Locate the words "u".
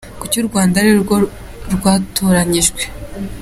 0.43-0.47